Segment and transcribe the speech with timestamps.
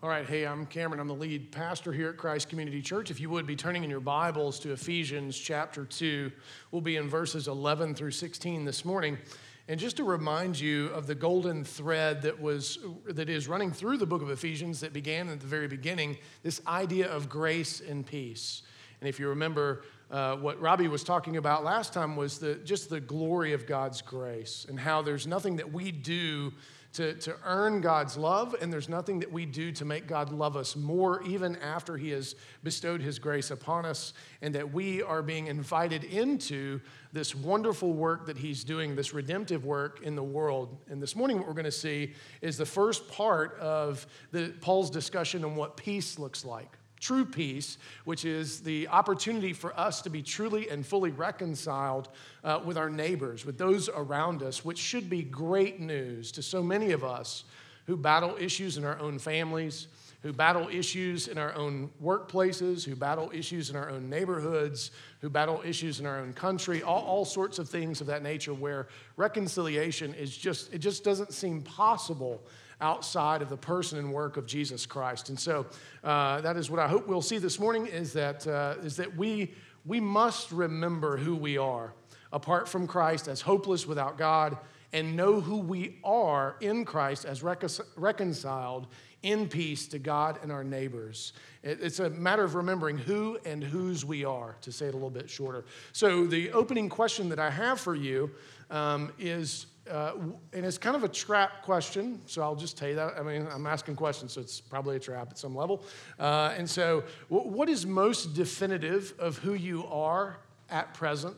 [0.00, 1.00] All right, hey, I'm Cameron.
[1.00, 3.10] I'm the lead pastor here at Christ Community Church.
[3.10, 6.30] If you would be turning in your Bibles to Ephesians chapter 2,
[6.70, 9.18] we'll be in verses 11 through 16 this morning.
[9.66, 13.96] And just to remind you of the golden thread that was that is running through
[13.96, 18.06] the book of Ephesians that began at the very beginning, this idea of grace and
[18.06, 18.62] peace.
[19.00, 22.88] And if you remember, uh, what Robbie was talking about last time was the, just
[22.88, 26.52] the glory of God's grace and how there's nothing that we do
[26.94, 30.56] to, to earn God's love, and there's nothing that we do to make God love
[30.56, 35.22] us more, even after He has bestowed His grace upon us, and that we are
[35.22, 36.80] being invited into
[37.12, 40.76] this wonderful work that He's doing, this redemptive work in the world.
[40.88, 44.90] And this morning, what we're going to see is the first part of the, Paul's
[44.90, 50.10] discussion on what peace looks like true peace, which is the opportunity for us to
[50.10, 52.08] be truly and fully reconciled
[52.44, 56.62] uh, with our neighbors, with those around us, which should be great news to so
[56.62, 57.44] many of us
[57.86, 59.88] who battle issues in our own families,
[60.22, 65.30] who battle issues in our own workplaces, who battle issues in our own neighborhoods, who
[65.30, 68.88] battle issues in our own country, all, all sorts of things of that nature where
[69.16, 72.42] reconciliation is just, it just doesn't seem possible
[72.80, 75.28] outside of the person and work of Jesus Christ.
[75.28, 75.66] And so
[76.04, 79.16] uh, that is what I hope we'll see this morning is that, uh, is that
[79.16, 79.52] we,
[79.84, 81.92] we must remember who we are
[82.32, 84.56] apart from Christ as hopeless without God
[84.92, 88.86] and know who we are in Christ as reconciled
[89.22, 91.32] in peace to God and our neighbors.
[91.62, 95.10] It's a matter of remembering who and whose we are, to say it a little
[95.10, 95.64] bit shorter.
[95.92, 98.30] So, the opening question that I have for you
[98.70, 100.12] um, is uh,
[100.52, 103.18] and it's kind of a trap question, so I'll just tell you that.
[103.18, 105.82] I mean, I'm asking questions, so it's probably a trap at some level.
[106.18, 110.38] Uh, and so, w- what is most definitive of who you are
[110.70, 111.36] at present?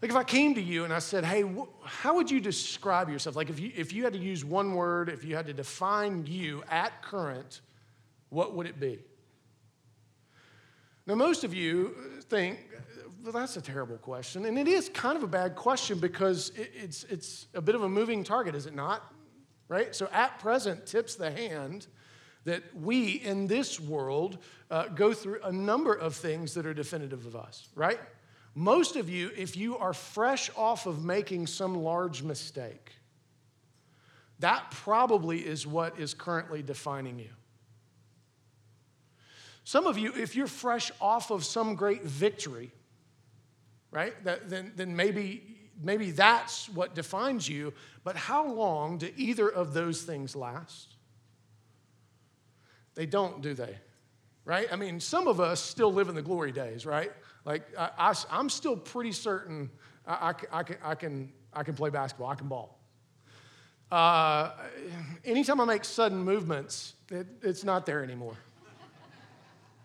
[0.00, 3.08] Like if I came to you and I said, hey, wh- how would you describe
[3.08, 3.34] yourself?
[3.34, 6.24] Like if you, if you had to use one word, if you had to define
[6.26, 7.62] you at current,
[8.30, 9.00] what would it be?
[11.06, 11.94] Now, most of you
[12.28, 12.58] think,
[13.28, 14.46] well, that's a terrible question.
[14.46, 17.88] And it is kind of a bad question because it's, it's a bit of a
[17.88, 19.02] moving target, is it not?
[19.68, 19.94] Right?
[19.94, 21.88] So, at present, tips the hand
[22.44, 24.38] that we in this world
[24.70, 28.00] uh, go through a number of things that are definitive of us, right?
[28.54, 32.92] Most of you, if you are fresh off of making some large mistake,
[34.38, 37.28] that probably is what is currently defining you.
[39.64, 42.72] Some of you, if you're fresh off of some great victory,
[43.90, 45.42] right, that, then, then maybe,
[45.82, 47.72] maybe that's what defines you.
[48.04, 50.94] But how long do either of those things last?
[52.94, 53.78] They don't, do they?
[54.44, 54.66] Right?
[54.72, 57.12] I mean, some of us still live in the glory days, right?
[57.44, 59.70] Like, I, I'm still pretty certain
[60.08, 62.78] I, I, I, can, I, can, I can play basketball, I can ball.
[63.90, 64.50] Uh,
[65.24, 68.34] anytime I make sudden movements, it, it's not there anymore.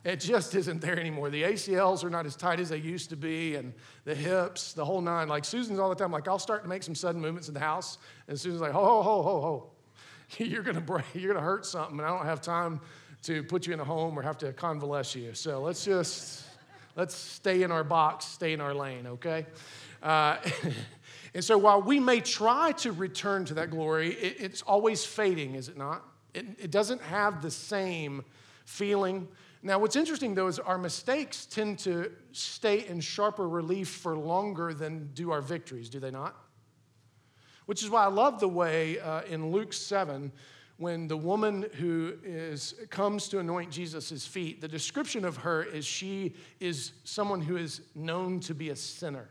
[0.03, 1.29] It just isn't there anymore.
[1.29, 4.83] The ACLs are not as tight as they used to be, and the hips, the
[4.83, 5.29] whole nine.
[5.29, 7.61] Like Susan's all the time, like, I'll start to make some sudden movements in the
[7.61, 7.97] house,
[8.27, 9.71] and Susan's like, ho, ho, ho, ho, ho.
[10.43, 12.81] You're gonna break, you're gonna hurt something, and I don't have time
[13.23, 15.33] to put you in a home or have to convalesce you.
[15.33, 16.43] So let's just
[16.95, 19.45] let's stay in our box, stay in our lane, okay?
[20.01, 20.37] Uh,
[21.35, 25.55] and so while we may try to return to that glory, it, it's always fading,
[25.55, 26.03] is it not?
[26.33, 28.23] It, it doesn't have the same
[28.65, 29.27] feeling
[29.65, 34.73] now, what's interesting though is our mistakes tend to stay in sharper relief for longer
[34.73, 36.35] than do our victories, do they not?
[37.65, 40.33] Which is why I love the way uh, in Luke 7,
[40.77, 45.85] when the woman who is, comes to anoint Jesus' feet, the description of her is
[45.85, 49.29] she is someone who is known to be a sinner.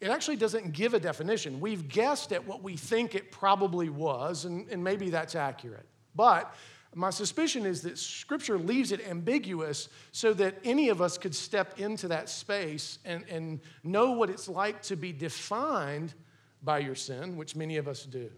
[0.00, 1.60] It actually doesn't give a definition.
[1.60, 5.86] We've guessed at what we think it probably was, and, and maybe that's accurate.
[6.16, 6.52] But
[6.94, 11.78] my suspicion is that Scripture leaves it ambiguous so that any of us could step
[11.78, 16.14] into that space and, and know what it's like to be defined
[16.62, 18.30] by your sin, which many of us do.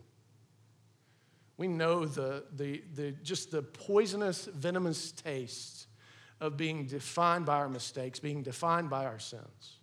[1.56, 5.86] We know the, the, the, just the poisonous, venomous taste
[6.40, 9.79] of being defined by our mistakes, being defined by our sins.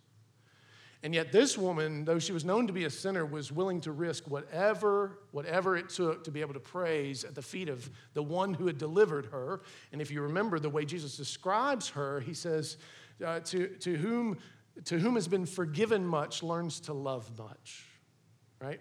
[1.04, 3.92] And yet, this woman, though she was known to be a sinner, was willing to
[3.92, 8.22] risk whatever, whatever it took to be able to praise at the feet of the
[8.22, 9.60] one who had delivered her.
[9.92, 12.78] And if you remember the way Jesus describes her, he says,
[13.24, 14.38] uh, to, to, whom,
[14.86, 17.86] to whom has been forgiven much learns to love much,
[18.60, 18.80] right?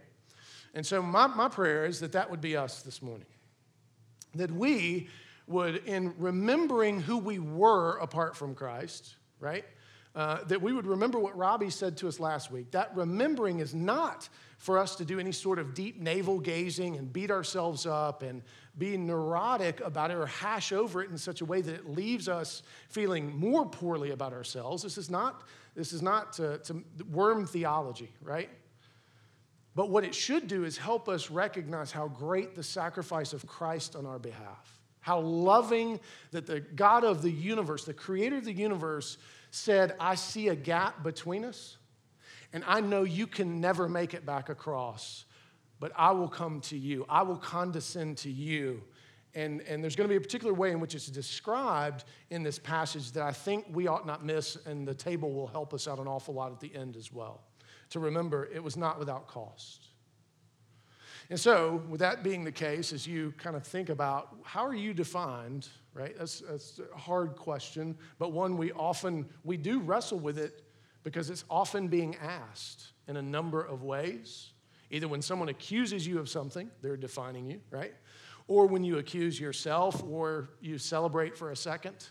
[0.73, 3.27] And so, my, my prayer is that that would be us this morning.
[4.33, 5.07] That we
[5.45, 9.65] would, in remembering who we were apart from Christ, right?
[10.17, 12.71] Uh, that we would remember what Robbie said to us last week.
[12.71, 14.27] That remembering is not
[14.57, 18.41] for us to do any sort of deep navel gazing and beat ourselves up and
[18.79, 22.27] be neurotic about it or hash over it in such a way that it leaves
[22.27, 24.81] us feeling more poorly about ourselves.
[24.81, 25.43] This is not,
[25.75, 28.49] this is not to, to worm theology, right?
[29.75, 33.95] But what it should do is help us recognize how great the sacrifice of Christ
[33.95, 34.79] on our behalf.
[34.99, 35.99] How loving
[36.31, 39.19] that the God of the universe, the creator of the universe,
[39.57, 41.77] said, I see a gap between us,
[42.53, 45.25] and I know you can never make it back across,
[45.79, 47.05] but I will come to you.
[47.09, 48.83] I will condescend to you.
[49.35, 52.57] And, and there's going to be a particular way in which it's described in this
[52.57, 55.99] passage that I think we ought not miss, and the table will help us out
[55.99, 57.41] an awful lot at the end as well.
[57.91, 59.87] To remember, it was not without cost.
[61.29, 64.73] And so, with that being the case, as you kind of think about how are
[64.73, 66.15] you defined, right?
[66.17, 70.63] That's, that's a hard question, but one we often, we do wrestle with it
[71.03, 74.51] because it's often being asked in a number of ways.
[74.91, 77.93] Either when someone accuses you of something, they're defining you, right?
[78.47, 82.09] Or when you accuse yourself or you celebrate for a second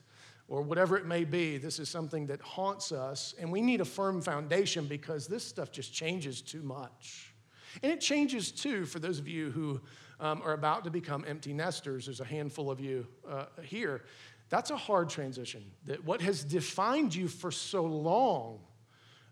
[0.48, 3.84] or whatever it may be, this is something that haunts us, and we need a
[3.84, 7.34] firm foundation because this stuff just changes too much.
[7.82, 9.80] And it changes too for those of you who
[10.20, 12.06] um, are about to become empty nesters.
[12.06, 14.02] There's a handful of you uh, here.
[14.48, 15.64] That's a hard transition.
[15.86, 18.60] That what has defined you for so long,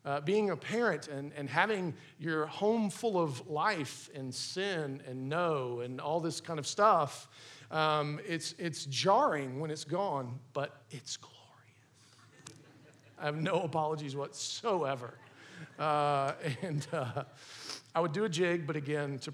[0.04, 5.28] uh, being a parent and, and having your home full of life and sin and
[5.28, 7.28] no and all this kind of stuff,
[7.70, 11.34] um, it's, it's jarring when it's gone, but it's glorious.
[13.18, 15.14] I have no apologies whatsoever.
[15.78, 16.32] Uh,
[16.62, 17.24] and uh,
[17.94, 19.32] I would do a jig, but again, to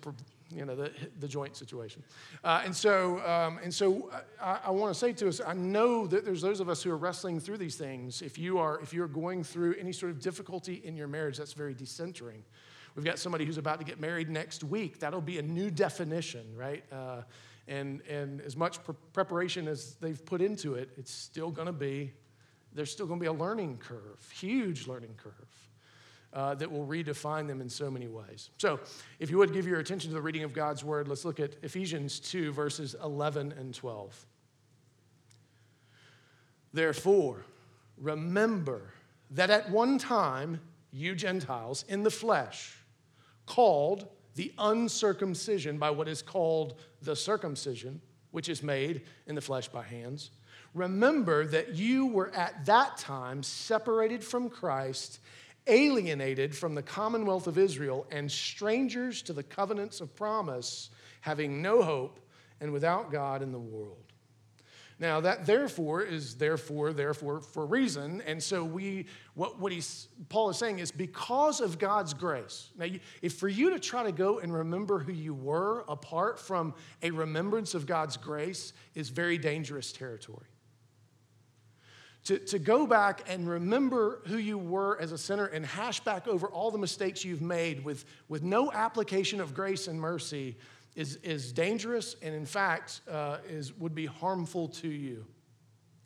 [0.55, 2.03] you know the, the joint situation.
[2.43, 4.11] Uh, and so, um, and so,
[4.41, 6.91] I, I want to say to us, I know that there's those of us who
[6.91, 8.23] are wrestling through these things.
[8.23, 11.53] If you are, if you're going through any sort of difficulty in your marriage, that's
[11.53, 12.43] very decentering.
[12.95, 14.99] We've got somebody who's about to get married next week.
[14.99, 16.85] That'll be a new definition, right?
[16.93, 17.23] Uh,
[17.69, 21.73] and and as much pre- preparation as they've put into it, it's still going to
[21.73, 22.13] be.
[22.73, 25.49] There's still going to be a learning curve, huge learning curve
[26.33, 28.51] uh, that will redefine them in so many ways.
[28.59, 28.81] So,
[29.19, 31.57] if you would give your attention to the reading of God's word, let's look at
[31.63, 34.27] Ephesians 2, verses 11 and 12.
[36.73, 37.45] Therefore,
[37.99, 38.93] remember
[39.33, 40.61] that at one time,
[40.93, 42.77] you Gentiles in the flesh,
[43.47, 44.07] called
[44.37, 48.01] the uncircumcision by what is called the circumcision,
[48.31, 50.31] which is made in the flesh by hands,
[50.75, 55.19] remember that you were at that time separated from Christ
[55.71, 60.91] alienated from the commonwealth of Israel and strangers to the covenants of promise,
[61.21, 62.21] having no hope
[62.61, 64.05] and without God in the world.
[64.99, 70.51] Now that therefore is therefore therefore for reason, and so we what what he's Paul
[70.51, 72.69] is saying is because of God's grace.
[72.77, 72.87] Now,
[73.23, 77.11] if for you to try to go and remember who you were apart from a
[77.13, 80.47] remembrance of God's grace is very dangerous territory
[82.25, 86.29] to, to go back and remember who you were as a sinner and hash back
[86.29, 90.57] over all the mistakes you've made with, with no application of grace and mercy
[90.95, 95.25] is, is dangerous and, in fact, uh, is, would be harmful to you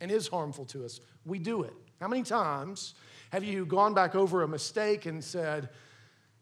[0.00, 1.00] and is harmful to us.
[1.24, 1.74] We do it.
[2.00, 2.94] How many times
[3.32, 5.70] have you gone back over a mistake and said,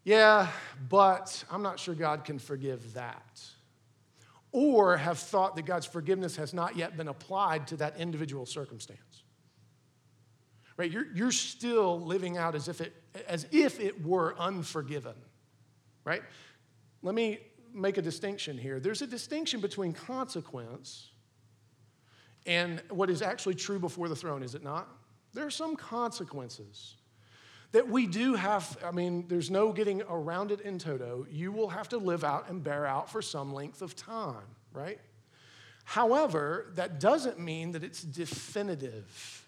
[0.04, 0.48] Yeah,
[0.88, 3.42] but I'm not sure God can forgive that?
[4.50, 9.11] Or have thought that God's forgiveness has not yet been applied to that individual circumstance?
[10.82, 10.90] Right?
[10.90, 12.92] You're, you're still living out as if, it,
[13.28, 15.14] as if it were unforgiven,
[16.04, 16.22] right?
[17.02, 17.38] Let me
[17.72, 18.80] make a distinction here.
[18.80, 21.10] There's a distinction between consequence
[22.46, 24.88] and what is actually true before the throne, is it not?
[25.34, 26.96] There are some consequences
[27.70, 28.76] that we do have.
[28.84, 31.28] I mean, there's no getting around it in toto.
[31.30, 34.98] You will have to live out and bear out for some length of time, right?
[35.84, 39.41] However, that doesn't mean that it's definitive.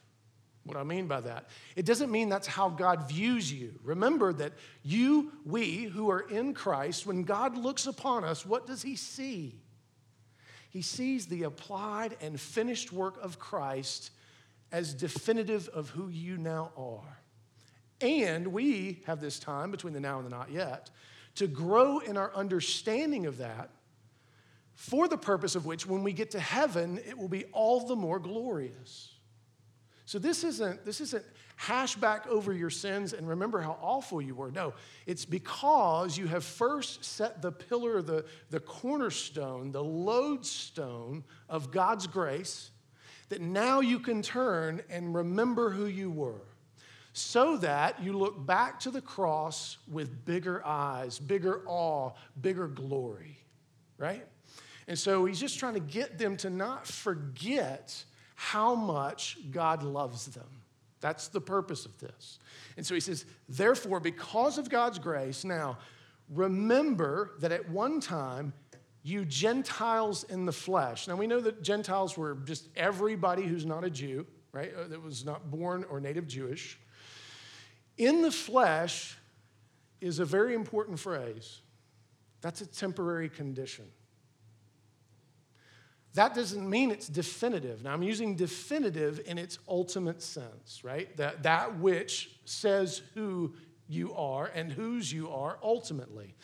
[0.64, 3.74] What I mean by that, it doesn't mean that's how God views you.
[3.82, 4.52] Remember that
[4.82, 9.60] you, we who are in Christ, when God looks upon us, what does He see?
[10.70, 14.10] He sees the applied and finished work of Christ
[14.72, 17.18] as definitive of who you now are.
[18.00, 20.90] And we have this time between the now and the not yet
[21.36, 23.70] to grow in our understanding of that
[24.74, 27.94] for the purpose of which, when we get to heaven, it will be all the
[27.94, 29.13] more glorious.
[30.06, 31.24] So this isn't, this isn't
[31.56, 34.50] hash back over your sins and remember how awful you were.
[34.50, 34.74] No,
[35.06, 42.06] it's because you have first set the pillar, the, the cornerstone, the lodestone of God's
[42.06, 42.70] grace,
[43.30, 46.42] that now you can turn and remember who you were.
[47.16, 53.38] so that you look back to the cross with bigger eyes, bigger awe, bigger glory,
[53.98, 54.26] right?
[54.88, 58.04] And so he's just trying to get them to not forget
[58.44, 60.48] how much God loves them.
[61.00, 62.38] That's the purpose of this.
[62.76, 65.78] And so he says, therefore, because of God's grace, now
[66.28, 68.52] remember that at one time
[69.02, 71.08] you Gentiles in the flesh.
[71.08, 74.72] Now we know that Gentiles were just everybody who's not a Jew, right?
[74.74, 76.78] Uh, that was not born or native Jewish.
[77.96, 79.16] In the flesh
[80.02, 81.62] is a very important phrase.
[82.42, 83.86] That's a temporary condition.
[86.14, 87.82] That doesn't mean it's definitive.
[87.82, 91.14] Now, I'm using definitive in its ultimate sense, right?
[91.16, 93.54] That, that which says who
[93.88, 96.34] you are and whose you are ultimately.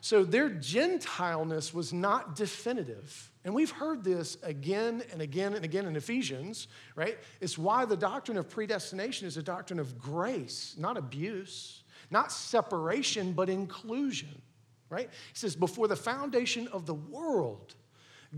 [0.00, 3.30] So their Gentileness was not definitive.
[3.44, 7.18] And we've heard this again and again and again in Ephesians, right?
[7.40, 13.32] It's why the doctrine of predestination is a doctrine of grace, not abuse, not separation,
[13.32, 14.42] but inclusion,
[14.88, 15.08] right?
[15.32, 17.76] He says, before the foundation of the world,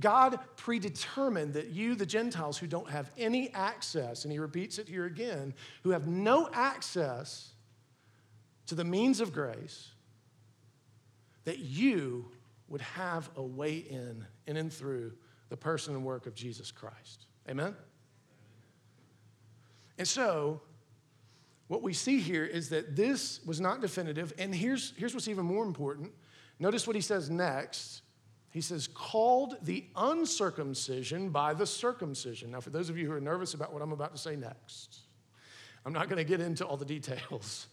[0.00, 4.88] God predetermined that you, the Gentiles who don't have any access, and he repeats it
[4.88, 7.52] here again, who have no access
[8.66, 9.90] to the means of grace,
[11.44, 12.30] that you
[12.68, 15.12] would have a way in and through
[15.50, 17.26] the person and work of Jesus Christ.
[17.48, 17.76] Amen?
[19.98, 20.62] And so,
[21.68, 24.32] what we see here is that this was not definitive.
[24.38, 26.12] And here's, here's what's even more important.
[26.58, 28.02] Notice what he says next
[28.52, 32.50] he says, called the uncircumcision by the circumcision.
[32.50, 34.98] Now, for those of you who are nervous about what I'm about to say next,
[35.86, 37.66] I'm not going to get into all the details.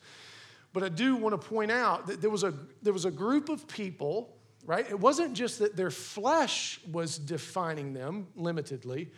[0.72, 3.50] But I do want to point out that there was, a, there was a group
[3.50, 4.90] of people, right?
[4.90, 9.10] It wasn't just that their flesh was defining them limitedly,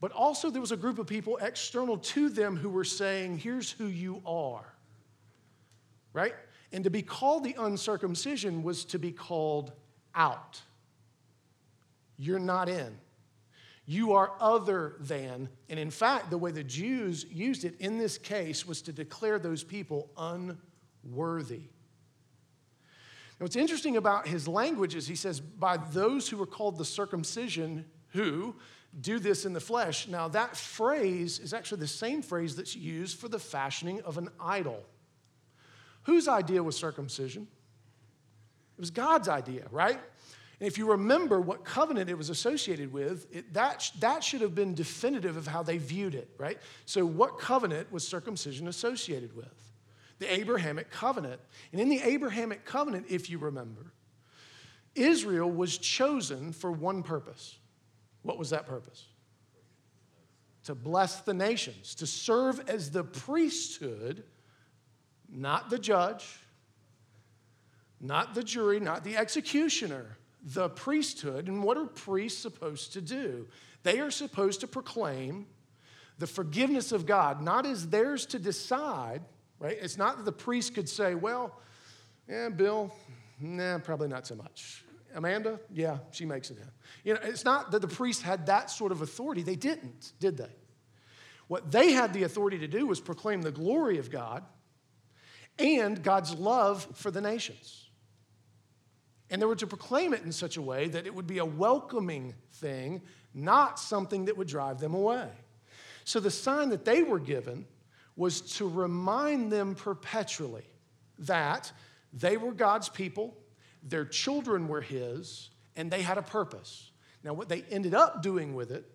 [0.00, 3.70] but also there was a group of people external to them who were saying, here's
[3.70, 4.64] who you are,
[6.12, 6.34] right?
[6.72, 9.72] And to be called the uncircumcision was to be called
[10.14, 10.60] out.
[12.16, 12.98] You're not in.
[13.86, 15.48] You are other than.
[15.68, 19.38] And in fact, the way the Jews used it in this case was to declare
[19.38, 21.68] those people unworthy.
[23.38, 26.84] Now, what's interesting about his language is he says, by those who are called the
[26.84, 28.54] circumcision who
[29.00, 30.06] do this in the flesh.
[30.08, 34.28] Now, that phrase is actually the same phrase that's used for the fashioning of an
[34.40, 34.84] idol.
[36.04, 37.48] Whose idea was circumcision?
[38.78, 39.98] It was God's idea, right?
[40.64, 44.54] And if you remember what covenant it was associated with, it, that, that should have
[44.54, 46.56] been definitive of how they viewed it, right?
[46.86, 49.52] So, what covenant was circumcision associated with?
[50.20, 51.42] The Abrahamic covenant.
[51.70, 53.92] And in the Abrahamic covenant, if you remember,
[54.94, 57.58] Israel was chosen for one purpose.
[58.22, 59.04] What was that purpose?
[60.62, 64.24] To bless the nations, to serve as the priesthood,
[65.28, 66.38] not the judge,
[68.00, 71.48] not the jury, not the executioner the priesthood.
[71.48, 73.48] And what are priests supposed to do?
[73.82, 75.46] They are supposed to proclaim
[76.18, 79.22] the forgiveness of God, not as theirs to decide,
[79.58, 79.76] right?
[79.80, 81.58] It's not that the priest could say, well,
[82.28, 82.94] yeah, Bill,
[83.40, 84.84] nah, probably not so much.
[85.14, 86.70] Amanda, yeah, she makes it in.
[87.04, 89.42] You know, it's not that the priest had that sort of authority.
[89.42, 90.50] They didn't, did they?
[91.46, 94.44] What they had the authority to do was proclaim the glory of God
[95.58, 97.83] and God's love for the nations.
[99.34, 101.44] And they were to proclaim it in such a way that it would be a
[101.44, 103.02] welcoming thing,
[103.34, 105.28] not something that would drive them away.
[106.04, 107.66] So the sign that they were given
[108.14, 110.62] was to remind them perpetually
[111.18, 111.72] that
[112.12, 113.36] they were God's people,
[113.82, 116.92] their children were His, and they had a purpose.
[117.24, 118.88] Now, what they ended up doing with it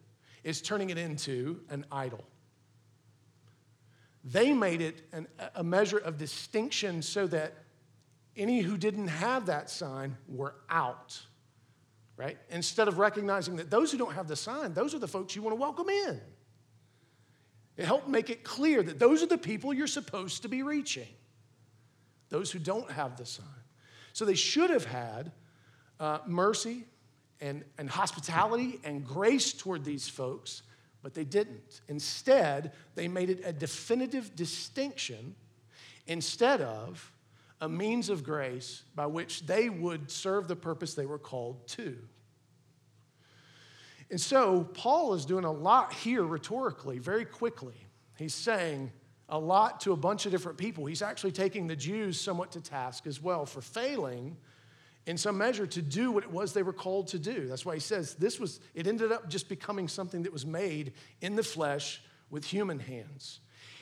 [0.46, 2.24] is turning it into an idol.
[4.24, 7.56] They made it an, a measure of distinction so that
[8.40, 11.22] any who didn't have that sign were out,
[12.18, 12.38] right?
[12.50, 15.42] Instead of recognizing that those who don't have the sign, those are the folks you
[15.42, 16.20] want to welcome in.
[17.78, 21.08] It helped make it clear that those are the people you're supposed to be reaching,
[22.30, 23.46] those who don't have the sign.
[24.14, 25.32] So they should have had
[26.00, 26.86] uh, mercy
[27.42, 30.64] and, and hospitality and grace toward these folks,
[31.02, 31.82] but they didn't.
[31.88, 35.36] Instead, they made it a definitive distinction
[36.08, 37.14] instead of
[37.62, 41.98] a means of grace by which they would serve the purpose they were called to.
[44.10, 47.76] And so, Paul is doing a lot here rhetorically, very quickly.
[48.18, 48.92] He's saying
[49.28, 50.86] a lot to a bunch of different people.
[50.86, 54.36] He's actually taking the Jews somewhat to task as well for failing
[55.06, 57.48] in some measure to do what it was they were called to do.
[57.48, 60.94] That's why he says this was, it ended up just becoming something that was made
[61.22, 63.40] in the flesh with human hands.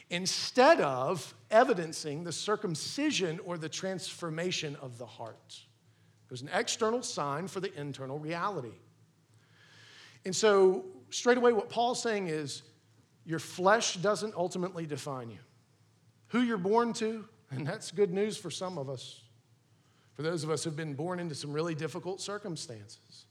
[0.10, 5.60] Instead of evidencing the circumcision or the transformation of the heart.
[6.28, 8.76] It was an external sign for the internal reality.
[10.26, 12.64] And so, straight away, what Paul's saying is
[13.26, 15.40] your flesh doesn't ultimately define you.
[16.28, 19.22] Who you're born to, and that's good news for some of us,
[20.14, 23.26] for those of us who've been born into some really difficult circumstances.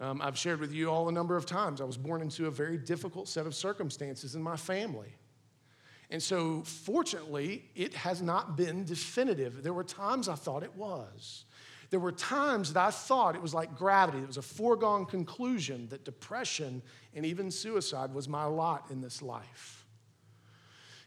[0.00, 1.80] Um, I've shared with you all a number of times.
[1.80, 5.14] I was born into a very difficult set of circumstances in my family.
[6.10, 9.62] And so, fortunately, it has not been definitive.
[9.62, 11.44] There were times I thought it was.
[11.90, 14.18] There were times that I thought it was like gravity.
[14.18, 16.82] It was a foregone conclusion that depression
[17.14, 19.86] and even suicide was my lot in this life.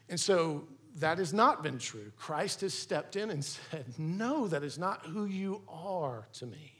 [0.08, 0.66] And so
[0.96, 2.12] that has not been true.
[2.16, 6.72] Christ has stepped in and said, No, that is not who you are to me.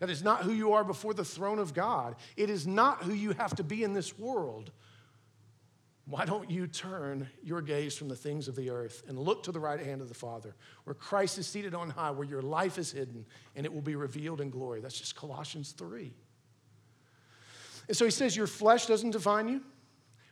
[0.00, 2.14] That is not who you are before the throne of God.
[2.36, 4.70] It is not who you have to be in this world.
[6.08, 9.52] Why don't you turn your gaze from the things of the earth and look to
[9.52, 12.78] the right hand of the Father, where Christ is seated on high, where your life
[12.78, 14.80] is hidden, and it will be revealed in glory?
[14.80, 16.14] That's just Colossians 3.
[17.88, 19.62] And so he says, Your flesh doesn't define you.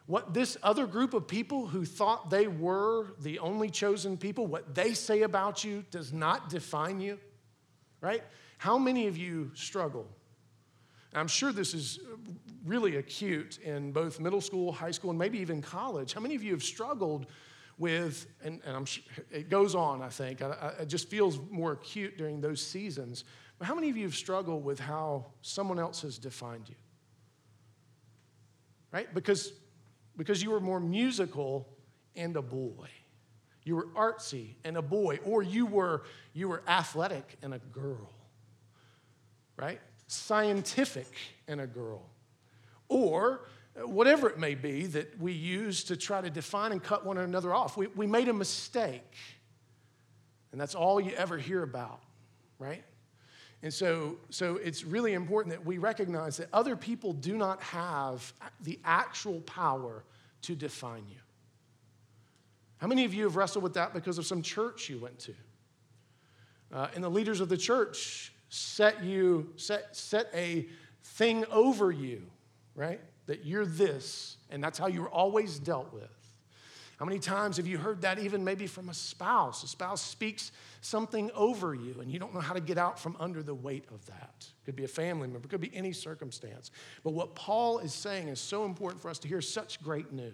[0.07, 4.75] What this other group of people who thought they were the only chosen people, what
[4.75, 7.19] they say about you does not define you,
[8.01, 8.23] right?
[8.57, 10.07] How many of you struggle?
[11.17, 12.01] I'm sure this is
[12.65, 16.13] really acute in both middle school, high school, and maybe even college.
[16.13, 17.27] How many of you have struggled
[17.79, 21.39] with, and, and I'm sure it goes on, I think, I, I, it just feels
[21.51, 23.25] more acute during those seasons.
[23.59, 26.75] But how many of you have struggled with how someone else has defined you?
[28.93, 29.13] Right?
[29.15, 29.53] Because,
[30.17, 31.69] because you were more musical
[32.15, 32.89] and a boy.
[33.65, 38.11] You were artsy and a boy, or you were, you were athletic and a girl.
[39.57, 39.81] Right?
[40.07, 41.13] Scientific
[41.49, 42.03] in a girl
[42.89, 43.43] or
[43.85, 47.53] whatever it may be that we use to try to define and cut one another
[47.53, 47.77] off.
[47.77, 49.15] We, we made a mistake,
[50.53, 52.01] and that's all you ever hear about,
[52.59, 52.83] right?
[53.63, 58.33] And so, so it's really important that we recognize that other people do not have
[58.63, 60.05] the actual power
[60.43, 61.17] to define you.
[62.79, 65.35] How many of you have wrestled with that because of some church you went to?
[66.73, 70.67] Uh, and the leaders of the church set you, set, set a
[71.03, 72.23] thing over you
[72.77, 73.01] right?
[73.27, 76.05] That you're this, and that's how you're always dealt with.
[76.99, 79.63] How many times have you heard that even maybe from a spouse?
[79.65, 83.17] A spouse speaks something over you, and you don't know how to get out from
[83.19, 84.47] under the weight of that.
[84.65, 86.71] Could be a family member, could be any circumstance.
[87.03, 90.33] But what Paul is saying is so important for us to hear such great news.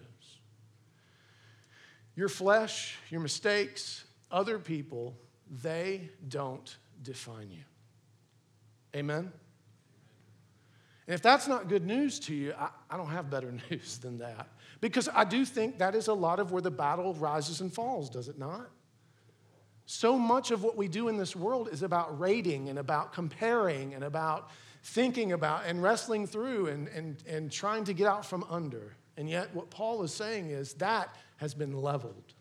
[2.14, 5.16] Your flesh, your mistakes, other people,
[5.62, 7.64] they don't define you.
[8.94, 9.32] Amen?
[11.06, 14.18] And if that's not good news to you, I, I, don't have better news than
[14.18, 14.48] that.
[14.80, 18.08] Because I do think that is a lot of where the battle rises and falls,
[18.08, 18.68] does it not?
[19.84, 23.94] So much of what we do in this world is about rating and about comparing
[23.94, 24.50] and about
[24.84, 28.94] thinking about and wrestling through and, and, and trying to get out from under.
[29.16, 32.34] And yet, what Paul is saying is that has been leveled.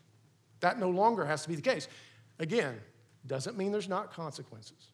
[0.60, 1.88] That no longer has to be the case.
[2.40, 2.80] Again,
[3.26, 4.91] doesn't mean there's not consequences.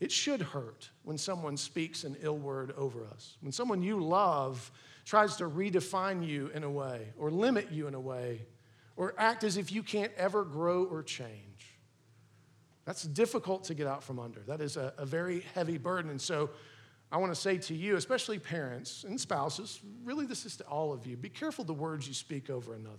[0.00, 4.70] It should hurt when someone speaks an ill word over us, when someone you love
[5.04, 8.42] tries to redefine you in a way, or limit you in a way,
[8.96, 11.78] or act as if you can't ever grow or change.
[12.84, 14.40] That's difficult to get out from under.
[14.40, 16.10] That is a, a very heavy burden.
[16.10, 16.50] And so
[17.10, 20.92] I want to say to you, especially parents and spouses, really this is to all
[20.92, 22.98] of you be careful the words you speak over another.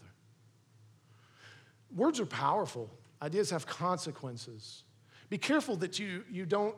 [1.95, 2.89] Words are powerful,
[3.21, 4.83] ideas have consequences.
[5.29, 6.75] Be careful that you, you don't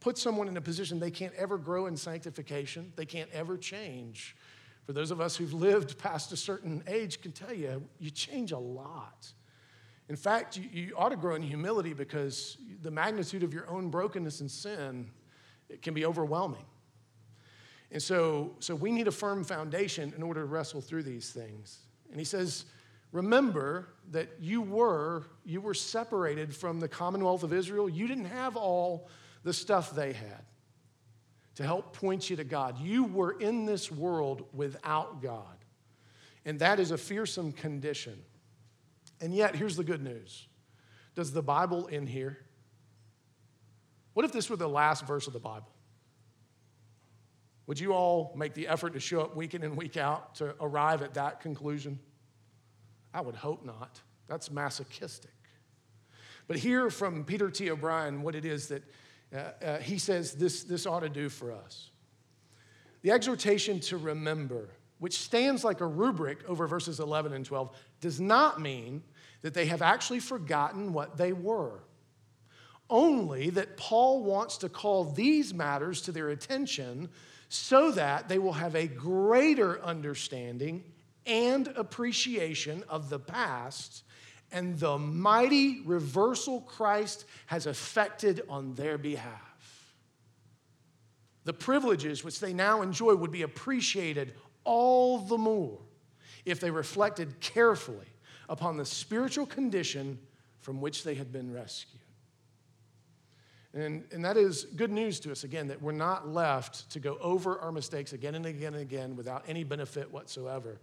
[0.00, 4.36] put someone in a position they can't ever grow in sanctification, they can't ever change.
[4.84, 8.52] For those of us who've lived past a certain age can tell you, you change
[8.52, 9.30] a lot.
[10.08, 13.90] In fact, you, you ought to grow in humility because the magnitude of your own
[13.90, 15.10] brokenness and sin
[15.68, 16.64] it can be overwhelming.
[17.90, 21.80] And so, so we need a firm foundation in order to wrestle through these things.
[22.10, 22.64] And he says,
[23.12, 27.88] remember that you were you were separated from the commonwealth of Israel.
[27.88, 29.08] You didn't have all
[29.48, 30.44] the stuff they had
[31.54, 32.78] to help point you to God.
[32.78, 35.56] You were in this world without God.
[36.44, 38.22] And that is a fearsome condition.
[39.22, 40.46] And yet, here's the good news
[41.14, 42.36] Does the Bible end here?
[44.12, 45.72] What if this were the last verse of the Bible?
[47.66, 50.54] Would you all make the effort to show up week in and week out to
[50.60, 52.00] arrive at that conclusion?
[53.14, 53.98] I would hope not.
[54.26, 55.30] That's masochistic.
[56.48, 57.70] But hear from Peter T.
[57.70, 58.82] O'Brien what it is that
[59.34, 61.90] uh, uh, he says this, this ought to do for us.
[63.02, 68.20] The exhortation to remember which stands like a rubric over verses 11 and 12, does
[68.20, 69.02] not mean
[69.42, 71.80] that they have actually forgotten what they were.
[72.90, 77.08] Only that Paul wants to call these matters to their attention
[77.48, 80.84] so that they will have a greater understanding
[81.26, 84.02] and appreciation of the past
[84.52, 89.94] and the mighty reversal Christ has effected on their behalf.
[91.44, 94.34] The privileges which they now enjoy would be appreciated
[94.64, 95.78] all the more
[96.44, 98.06] if they reflected carefully
[98.48, 100.18] upon the spiritual condition
[100.60, 102.02] from which they had been rescued.
[103.74, 107.18] And, and that is good news to us, again, that we're not left to go
[107.20, 110.80] over our mistakes again and again and again without any benefit whatsoever.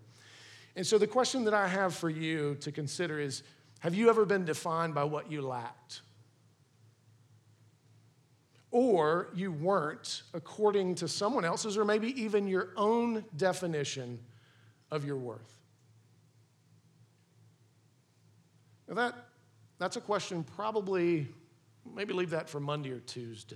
[0.75, 3.43] And so the question that I have for you to consider is
[3.79, 6.01] have you ever been defined by what you lacked?
[8.71, 14.19] Or you weren't according to someone else's, or maybe even your own definition
[14.91, 15.61] of your worth?
[18.87, 19.15] Now, that,
[19.77, 21.27] that's a question probably,
[21.93, 23.55] maybe leave that for Monday or Tuesday.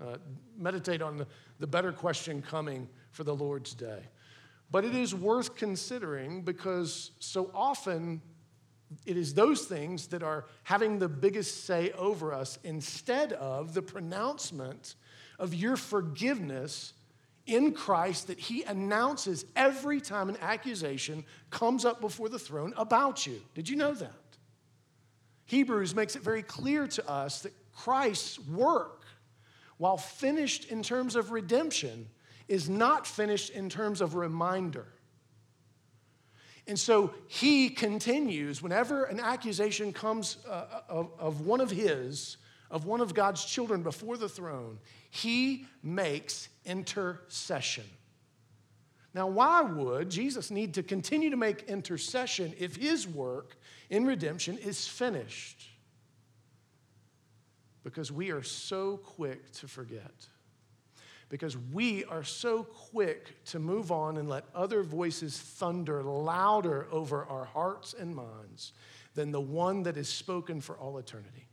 [0.00, 0.16] Uh,
[0.56, 1.26] meditate on the,
[1.58, 4.02] the better question coming for the Lord's day.
[4.70, 8.20] But it is worth considering because so often
[9.06, 13.82] it is those things that are having the biggest say over us instead of the
[13.82, 14.94] pronouncement
[15.38, 16.94] of your forgiveness
[17.46, 23.26] in Christ that He announces every time an accusation comes up before the throne about
[23.26, 23.40] you.
[23.54, 24.12] Did you know that?
[25.46, 29.06] Hebrews makes it very clear to us that Christ's work,
[29.78, 32.08] while finished in terms of redemption,
[32.48, 34.86] is not finished in terms of reminder.
[36.66, 42.36] And so he continues, whenever an accusation comes uh, of, of one of his,
[42.70, 44.78] of one of God's children before the throne,
[45.10, 47.84] he makes intercession.
[49.14, 53.56] Now, why would Jesus need to continue to make intercession if his work
[53.88, 55.66] in redemption is finished?
[57.82, 60.26] Because we are so quick to forget
[61.28, 67.24] because we are so quick to move on and let other voices thunder louder over
[67.26, 68.72] our hearts and minds
[69.14, 71.46] than the one that is spoken for all eternity.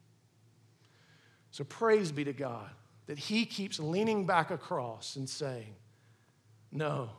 [1.52, 2.70] So praise be to God
[3.08, 5.76] that He keeps leaning back across and saying,
[6.72, 7.10] No,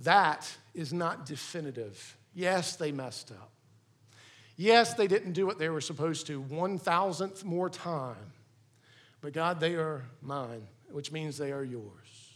[0.00, 2.16] that is not definitive.
[2.34, 3.50] Yes, they messed up.
[4.58, 8.32] Yes, they didn't do what they were supposed to one thousandth more time.
[9.22, 12.32] But God, they are mine which means they are yours.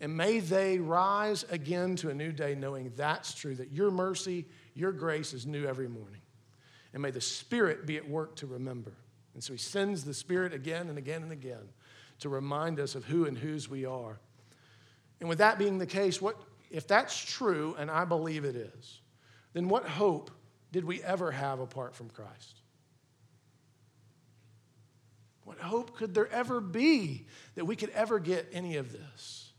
[0.00, 4.44] And may they rise again to a new day knowing that's true, that your mercy,
[4.74, 6.20] your grace is new every morning.
[6.92, 8.92] And may the Spirit be at work to remember.
[9.34, 11.68] And so he sends the Spirit again and again and again
[12.20, 14.18] to remind us of who and whose we are.
[15.20, 16.36] And with that being the case, what,
[16.70, 19.00] if that's true, and I believe it is,
[19.52, 20.30] then what hope
[20.72, 22.60] did we ever have apart from Christ?
[25.46, 29.52] What hope could there ever be that we could ever get any of this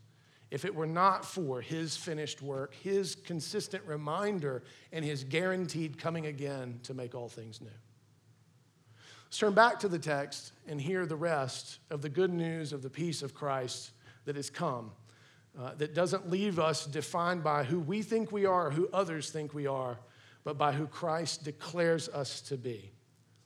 [0.50, 6.26] if it were not for his finished work, his consistent reminder, and his guaranteed coming
[6.26, 7.70] again to make all things new?
[9.24, 12.82] Let's turn back to the text and hear the rest of the good news of
[12.82, 13.92] the peace of Christ
[14.26, 14.90] that has come,
[15.58, 19.30] uh, that doesn't leave us defined by who we think we are or who others
[19.30, 19.98] think we are,
[20.44, 22.92] but by who Christ declares us to be.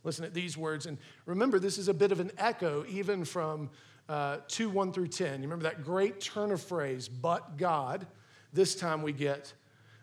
[0.04, 0.86] Listen at these words.
[0.86, 3.70] And remember, this is a bit of an echo even from
[4.08, 5.42] uh, 2 1 through 10.
[5.42, 8.06] You remember that great turn of phrase, but God.
[8.52, 9.52] This time we get,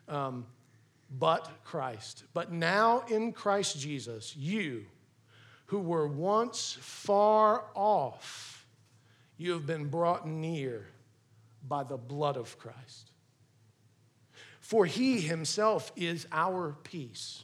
[0.08, 0.46] um,
[1.20, 2.24] but Christ.
[2.34, 4.86] But now in Christ Jesus, you
[5.68, 8.66] who were once far off,
[9.38, 10.88] you have been brought near
[11.68, 13.12] by the blood of Christ.
[14.62, 17.44] For he himself is our peace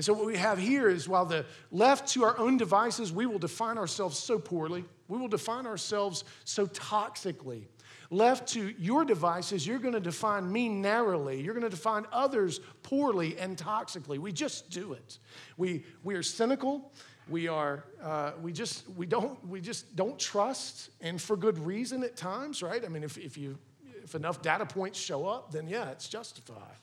[0.00, 3.26] And so, what we have here is while the left to our own devices, we
[3.26, 7.64] will define ourselves so poorly, we will define ourselves so toxically.
[8.08, 11.42] Left to your devices, you're going to define me narrowly.
[11.42, 14.16] You're going to define others poorly and toxically.
[14.16, 15.18] We just do it.
[15.58, 16.90] We, we are cynical.
[17.28, 22.02] We are uh, we just we don't we just don't trust, and for good reason
[22.04, 22.82] at times, right?
[22.82, 23.58] I mean, if, if you
[24.02, 26.78] if enough data points show up, then yeah, it's justified.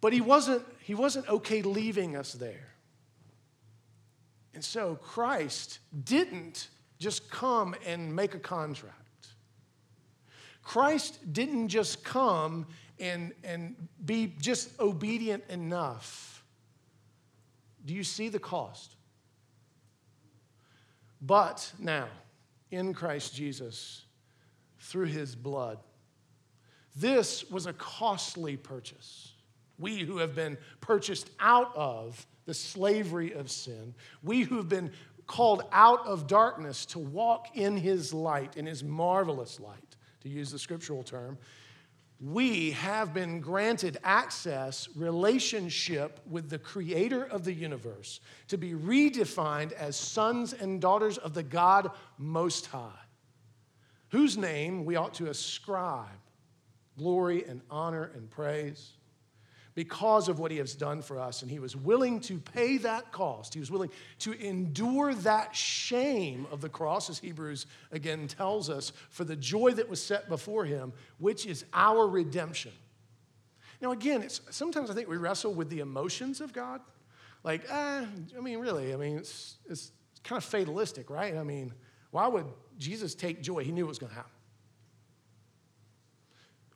[0.00, 2.68] But he wasn't, he wasn't okay leaving us there.
[4.54, 8.94] And so Christ didn't just come and make a contract.
[10.62, 12.66] Christ didn't just come
[12.98, 16.44] and, and be just obedient enough.
[17.84, 18.96] Do you see the cost?
[21.20, 22.08] But now,
[22.70, 24.04] in Christ Jesus,
[24.78, 25.78] through his blood,
[26.96, 29.32] this was a costly purchase.
[29.78, 34.90] We who have been purchased out of the slavery of sin, we who have been
[35.26, 40.50] called out of darkness to walk in his light, in his marvelous light, to use
[40.50, 41.38] the scriptural term,
[42.20, 49.72] we have been granted access, relationship with the creator of the universe to be redefined
[49.72, 52.90] as sons and daughters of the God Most High,
[54.08, 56.08] whose name we ought to ascribe
[56.96, 58.97] glory and honor and praise
[59.78, 61.42] because of what he has done for us.
[61.42, 63.54] And he was willing to pay that cost.
[63.54, 68.90] He was willing to endure that shame of the cross, as Hebrews again tells us,
[69.08, 72.72] for the joy that was set before him, which is our redemption.
[73.80, 76.80] Now, again, it's, sometimes I think we wrestle with the emotions of God.
[77.44, 78.04] Like, eh,
[78.36, 79.92] I mean, really, I mean, it's, it's
[80.24, 81.36] kind of fatalistic, right?
[81.36, 81.72] I mean,
[82.10, 82.46] why would
[82.78, 83.62] Jesus take joy?
[83.62, 84.32] He knew it was going to happen.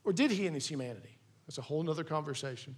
[0.04, 1.18] Or did he in his humanity?
[1.48, 2.76] That's a whole other conversation.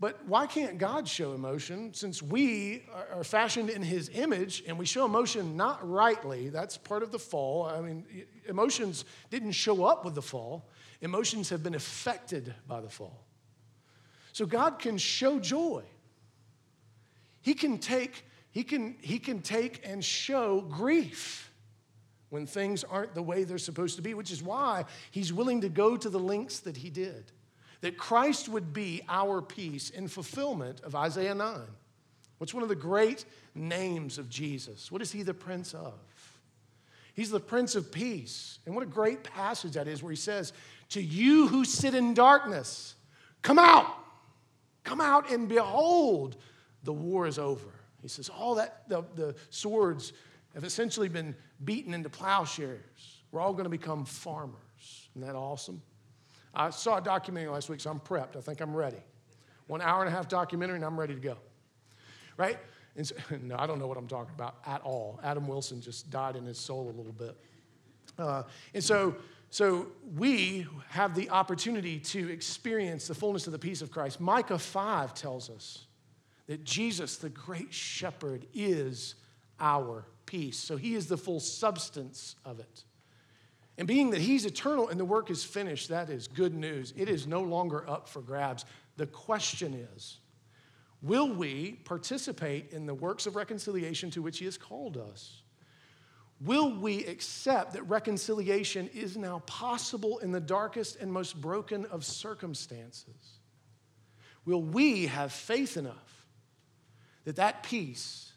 [0.00, 4.86] But why can't God show emotion since we are fashioned in his image and we
[4.86, 6.48] show emotion not rightly?
[6.48, 7.66] That's part of the fall.
[7.66, 8.06] I mean,
[8.48, 10.66] emotions didn't show up with the fall,
[11.02, 13.26] emotions have been affected by the fall.
[14.32, 15.84] So God can show joy.
[17.42, 21.52] He can take, he can, he can take and show grief
[22.30, 25.68] when things aren't the way they're supposed to be, which is why he's willing to
[25.68, 27.32] go to the lengths that he did
[27.80, 31.60] that Christ would be our peace in fulfillment of Isaiah 9.
[32.38, 34.90] What's one of the great names of Jesus?
[34.90, 35.94] What is he the Prince of?
[37.14, 38.58] He's the Prince of Peace.
[38.64, 40.52] And what a great passage that is where he says,
[40.90, 42.94] To you who sit in darkness,
[43.42, 43.86] come out.
[44.84, 46.36] Come out and behold,
[46.84, 47.68] the war is over.
[48.00, 50.12] He says, All that, the, the swords
[50.54, 53.22] have essentially been beaten into plowshares.
[53.30, 54.54] We're all going to become farmers.
[55.14, 55.82] Isn't that awesome?
[56.54, 58.36] I saw a documentary last week, so I'm prepped.
[58.36, 59.02] I think I'm ready.
[59.66, 61.36] One hour and a half documentary, and I'm ready to go.
[62.36, 62.58] Right?
[62.96, 65.20] And so, no, I don't know what I'm talking about at all.
[65.22, 67.36] Adam Wilson just died in his soul a little bit.
[68.18, 68.42] Uh,
[68.74, 69.16] and so,
[69.50, 74.20] so we have the opportunity to experience the fullness of the peace of Christ.
[74.20, 75.86] Micah 5 tells us
[76.46, 79.14] that Jesus, the great shepherd, is
[79.60, 80.58] our peace.
[80.58, 82.84] So he is the full substance of it.
[83.80, 86.92] And being that he's eternal and the work is finished, that is good news.
[86.98, 88.66] It is no longer up for grabs.
[88.98, 90.18] The question is
[91.00, 95.40] will we participate in the works of reconciliation to which he has called us?
[96.42, 102.04] Will we accept that reconciliation is now possible in the darkest and most broken of
[102.04, 103.38] circumstances?
[104.44, 106.26] Will we have faith enough
[107.24, 108.30] that that peace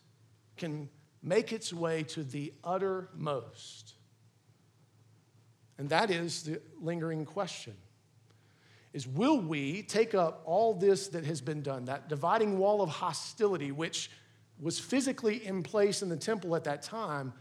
[0.55, 0.87] can
[1.21, 3.95] make its way to the uttermost?
[5.77, 7.73] And that is the lingering question.
[8.93, 12.89] Is will we take up all this that has been done, that dividing wall of
[12.89, 14.11] hostility, which
[14.59, 17.33] was physically in place in the temple at that time?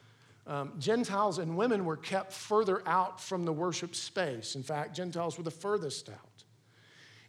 [0.47, 4.57] Um, Gentiles and women were kept further out from the worship space.
[4.57, 6.45] In fact, Gentiles were the furthest out.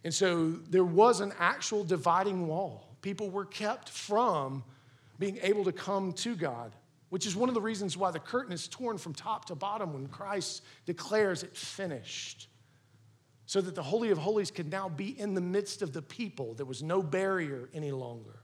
[0.02, 2.96] And so there was an actual dividing wall.
[3.02, 4.64] People were kept from
[5.18, 6.72] being able to come to God
[7.10, 9.92] which is one of the reasons why the curtain is torn from top to bottom
[9.92, 12.48] when Christ declares it finished.
[13.46, 16.54] So that the Holy of Holies could now be in the midst of the people.
[16.54, 18.40] There was no barrier any longer.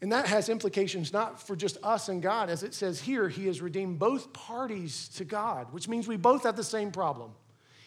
[0.00, 2.50] And that has implications not for just us and God.
[2.50, 6.42] As it says here, He has redeemed both parties to God, which means we both
[6.42, 7.32] have the same problem.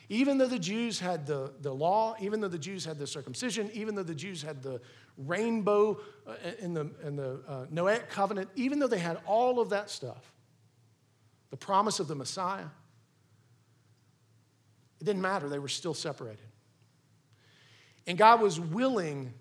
[0.10, 3.70] Even though the Jews had the, the law, even though the Jews had the circumcision,
[3.74, 4.80] even though the Jews had the
[5.18, 9.70] rainbow uh, in the, in the uh, Noahic covenant, even though they had all of
[9.70, 10.32] that stuff,
[11.50, 12.66] the promise of the Messiah,
[15.00, 15.50] it didn't matter.
[15.50, 16.46] They were still separated.
[18.08, 19.34] And God was willing,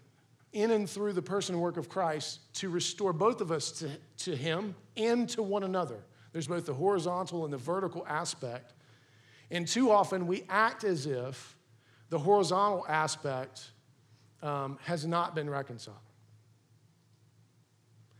[0.53, 3.91] in and through the person and work of Christ, to restore both of us to,
[4.25, 5.99] to Him and to one another.
[6.33, 8.73] There's both the horizontal and the vertical aspect.
[9.51, 11.57] And too often we act as if
[12.11, 13.71] the horizontal aspect
[14.43, 15.97] um, has not been reconciled.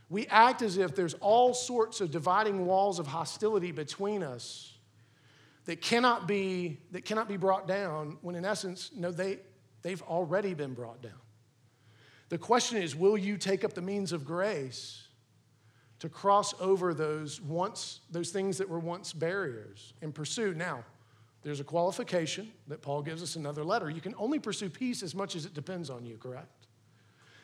[0.09, 4.75] We act as if there's all sorts of dividing walls of hostility between us
[5.65, 9.39] that cannot be, that cannot be brought down, when in essence, no, they,
[9.83, 11.13] they've already been brought down.
[12.29, 15.03] The question is will you take up the means of grace
[16.01, 20.85] to cross over those once those things that were once barriers and pursue now
[21.45, 23.91] there's a qualification that Paul gives us another letter.
[23.91, 26.67] You can only pursue peace as much as it depends on you, correct?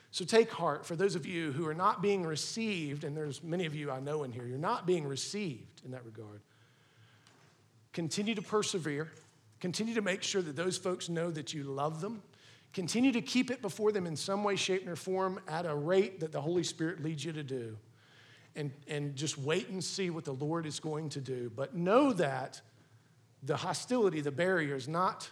[0.09, 3.65] So take heart for those of you who are not being received, and there's many
[3.67, 6.41] of you I know in here, you're not being received in that regard.
[7.93, 9.11] Continue to persevere.
[9.59, 12.23] Continue to make sure that those folks know that you love them.
[12.73, 16.21] Continue to keep it before them in some way, shape, or form at a rate
[16.21, 17.77] that the Holy Spirit leads you to do.
[18.55, 21.51] And, and just wait and see what the Lord is going to do.
[21.55, 22.61] But know that
[23.43, 25.29] the hostility, the barrier is not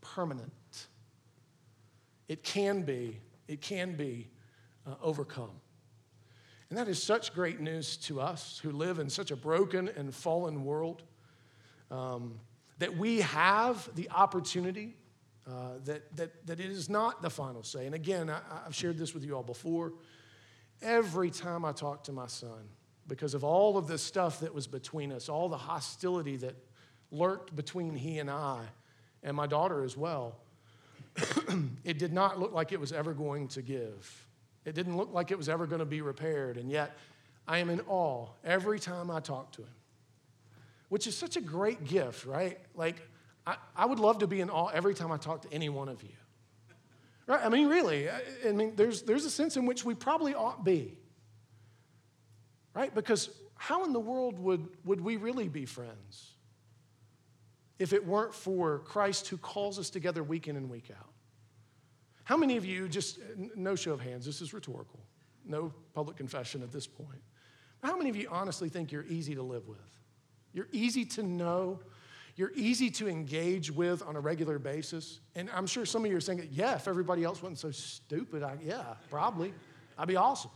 [0.00, 0.52] permanent.
[2.28, 4.28] It can be, it can be
[4.86, 5.50] uh, overcome.
[6.68, 10.14] And that is such great news to us who live in such a broken and
[10.14, 11.02] fallen world
[11.90, 12.38] um,
[12.78, 14.94] that we have the opportunity,
[15.46, 17.86] uh, that, that, that it is not the final say.
[17.86, 19.92] And again, I, I've shared this with you all before.
[20.80, 22.68] Every time I talk to my son,
[23.08, 26.54] because of all of the stuff that was between us, all the hostility that
[27.10, 28.64] lurked between he and I,
[29.22, 30.36] and my daughter as well.
[31.84, 34.26] it did not look like it was ever going to give.
[34.64, 36.56] It didn't look like it was ever going to be repaired.
[36.56, 36.96] And yet,
[37.48, 39.74] I am in awe every time I talk to him,
[40.88, 42.58] which is such a great gift, right?
[42.74, 42.96] Like,
[43.46, 45.88] I, I would love to be in awe every time I talk to any one
[45.88, 46.10] of you.
[47.26, 47.40] Right?
[47.44, 50.64] I mean, really, I, I mean, there's, there's a sense in which we probably ought
[50.64, 50.96] be.
[52.74, 52.94] Right?
[52.94, 56.32] Because how in the world would, would we really be friends?
[57.80, 61.08] If it weren't for Christ who calls us together week in and week out?
[62.22, 63.18] How many of you, just
[63.56, 65.00] no show of hands, this is rhetorical,
[65.44, 67.22] no public confession at this point.
[67.82, 69.78] How many of you honestly think you're easy to live with?
[70.52, 71.80] You're easy to know,
[72.36, 75.20] you're easy to engage with on a regular basis.
[75.34, 78.42] And I'm sure some of you are saying, yeah, if everybody else wasn't so stupid,
[78.42, 79.54] I, yeah, probably.
[79.96, 80.50] I'd be awesome.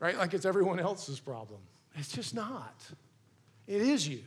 [0.00, 0.18] Right?
[0.18, 1.60] Like it's everyone else's problem.
[1.94, 2.74] It's just not.
[3.68, 4.24] It is you.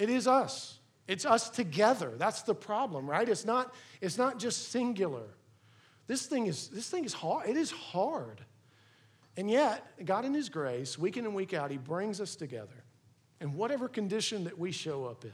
[0.00, 0.78] It is us.
[1.06, 2.14] It's us together.
[2.16, 3.28] That's the problem, right?
[3.28, 5.26] It's not, it's not just singular.
[6.06, 7.48] This thing is, this thing is hard.
[7.48, 8.40] It is hard.
[9.36, 12.82] And yet, God in His grace, week in and week out, He brings us together
[13.42, 15.32] in whatever condition that we show up in.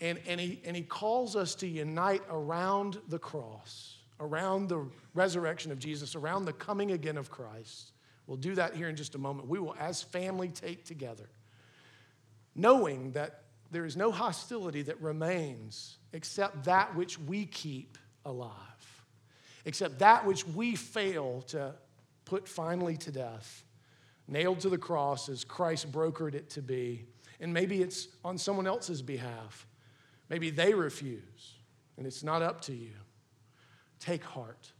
[0.00, 5.72] And, and, he, and he calls us to unite around the cross, around the resurrection
[5.72, 7.92] of Jesus, around the coming again of Christ.
[8.26, 9.48] We'll do that here in just a moment.
[9.48, 11.28] We will, as family, take together
[12.56, 18.52] knowing that there is no hostility that remains except that which we keep alive,
[19.64, 21.74] except that which we fail to
[22.24, 23.64] put finally to death,
[24.26, 27.04] nailed to the cross as Christ brokered it to be.
[27.38, 29.66] And maybe it's on someone else's behalf.
[30.30, 31.54] Maybe they refuse,
[31.98, 32.92] and it's not up to you.
[34.00, 34.72] Take heart.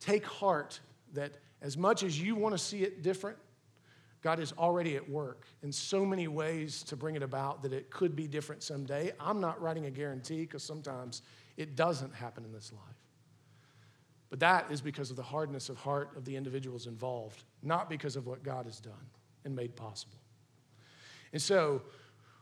[0.00, 0.80] Take heart
[1.12, 3.38] that as much as you want to see it different,
[4.26, 7.92] God is already at work in so many ways to bring it about that it
[7.92, 9.12] could be different someday.
[9.20, 11.22] I'm not writing a guarantee because sometimes
[11.56, 12.96] it doesn't happen in this life.
[14.28, 18.16] But that is because of the hardness of heart of the individuals involved, not because
[18.16, 18.94] of what God has done
[19.44, 20.18] and made possible.
[21.32, 21.82] And so,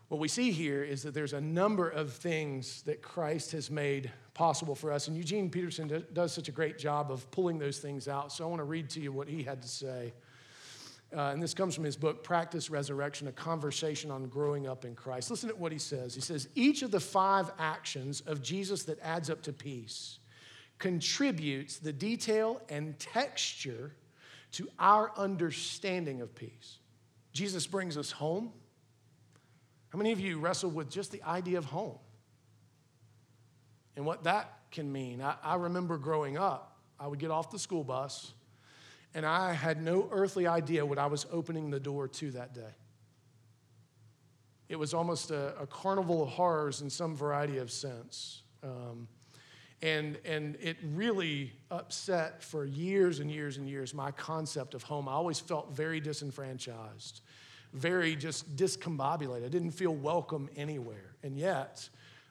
[0.09, 4.11] what we see here is that there's a number of things that Christ has made
[4.33, 5.09] possible for us.
[5.09, 8.33] And Eugene Peterson does such a great job of pulling those things out.
[8.33, 10.14] So I want to read to you what he had to say
[11.14, 14.94] uh, and this comes from his book, Practice Resurrection, a conversation on growing up in
[14.94, 15.31] Christ.
[15.31, 16.14] Listen to what he says.
[16.14, 20.18] He says, Each of the five actions of Jesus that adds up to peace
[20.79, 23.94] contributes the detail and texture
[24.53, 26.79] to our understanding of peace.
[27.33, 28.53] Jesus brings us home.
[29.90, 31.98] How many of you wrestle with just the idea of home
[33.96, 35.20] and what that can mean?
[35.20, 38.33] I, I remember growing up, I would get off the school bus
[39.14, 42.74] and I had no earthly idea what I was opening the door to that day.
[44.68, 48.42] It was almost a, a carnival of horrors in some variety of sense.
[48.62, 49.09] Um,
[49.83, 55.09] and, and it really upset for years and years and years my concept of home.
[55.09, 57.20] I always felt very disenfranchised,
[57.74, 59.45] very just discombobulated.
[59.45, 61.16] I didn't feel welcome anywhere.
[61.22, 61.86] And yet,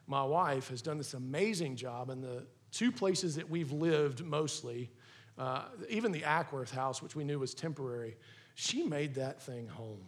[0.08, 4.90] my wife has done this amazing job in the two places that we've lived mostly
[5.38, 8.16] uh, even the Ackworth house, which we knew was temporary,
[8.56, 10.04] she made that thing home.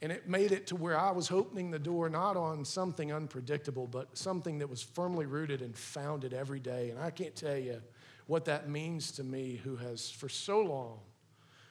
[0.00, 3.88] And it made it to where I was opening the door not on something unpredictable,
[3.88, 6.90] but something that was firmly rooted and founded every day.
[6.90, 7.82] And I can't tell you
[8.28, 11.00] what that means to me, who has for so long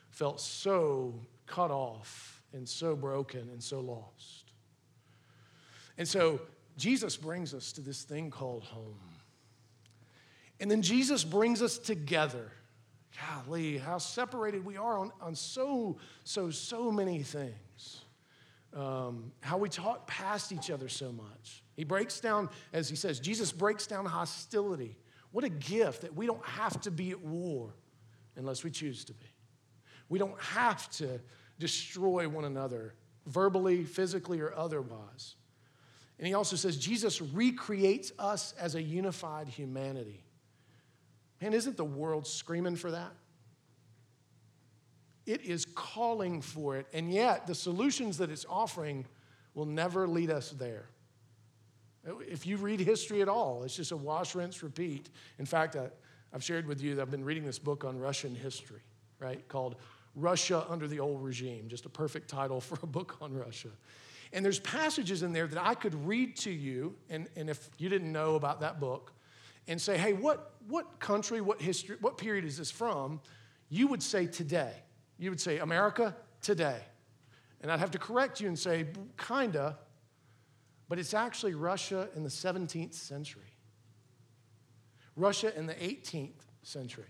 [0.09, 1.13] felt so
[1.45, 4.51] cut off and so broken and so lost.
[5.97, 6.41] And so
[6.75, 8.99] Jesus brings us to this thing called home.
[10.59, 12.51] And then Jesus brings us together.
[13.45, 18.01] Golly, how separated we are on, on so, so, so many things.
[18.73, 21.63] Um, how we talk past each other so much.
[21.75, 24.97] He breaks down, as he says, Jesus breaks down hostility.
[25.31, 27.73] What a gift that we don't have to be at war
[28.35, 29.25] unless we choose to be.
[30.09, 31.19] We don't have to
[31.59, 32.93] destroy one another
[33.25, 35.35] verbally, physically, or otherwise.
[36.17, 40.23] And he also says Jesus recreates us as a unified humanity.
[41.41, 43.11] Man, isn't the world screaming for that?
[45.25, 49.05] It is calling for it, and yet the solutions that it's offering
[49.53, 50.85] will never lead us there.
[52.21, 55.09] If you read history at all, it's just a wash, rinse, repeat.
[55.38, 55.89] In fact, I,
[56.31, 58.81] have shared with you that I've been reading this book on Russian history,
[59.19, 59.75] right, called
[60.15, 63.69] Russia Under the Old Regime, just a perfect title for a book on Russia.
[64.33, 67.89] And there's passages in there that I could read to you, and, and if you
[67.89, 69.13] didn't know about that book,
[69.67, 73.22] and say, hey, what, what country, what history, what period is this from?
[73.70, 74.74] You would say today.
[75.18, 76.80] You would say America today.
[77.61, 78.88] And I'd have to correct you and say,
[79.18, 79.78] kinda,
[80.89, 83.55] but it's actually Russia in the 17th century,
[85.15, 87.07] Russia in the 18th century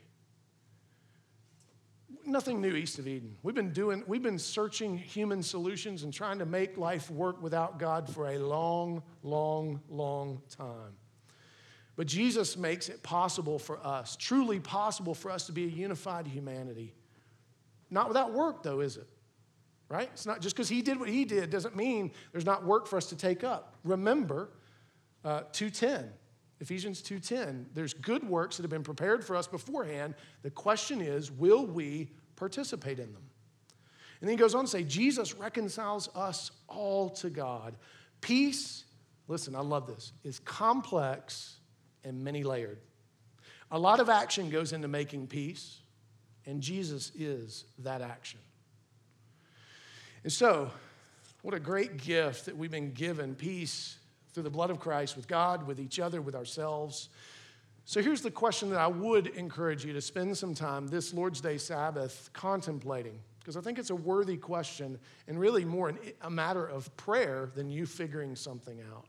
[2.28, 3.38] nothing new east of Eden.
[3.42, 7.80] We've been doing, we've been searching human solutions and trying to make life work without
[7.80, 10.96] God for a long, long, long time.
[11.98, 16.28] But Jesus makes it possible for us, truly possible for us to be a unified
[16.28, 16.94] humanity.
[17.90, 19.10] Not without work, though, is it?
[19.90, 20.10] Right?
[20.14, 22.98] It's not just because he did what he did doesn't mean there's not work for
[22.98, 23.76] us to take up.
[23.84, 24.50] Remember
[25.26, 26.12] uh, 210
[26.60, 27.66] Ephesians 2:10.
[27.74, 30.16] There's good works that have been prepared for us beforehand.
[30.42, 33.24] The question is, will we participate in them?
[34.20, 37.76] And then he goes on to say, Jesus reconciles us all to God.
[38.22, 38.86] Peace,
[39.28, 41.57] listen, I love this, is complex
[42.04, 42.80] and many layered.
[43.72, 45.80] A lot of action goes into making peace,
[46.46, 48.40] and Jesus is that action.
[50.24, 50.72] And so,
[51.42, 53.98] what a great gift that we've been given peace
[54.34, 57.10] through the blood of Christ with God, with each other, with ourselves.
[57.86, 61.40] So here's the question that I would encourage you to spend some time this Lord's
[61.40, 66.68] Day Sabbath contemplating, because I think it's a worthy question and really more a matter
[66.68, 69.06] of prayer than you figuring something out.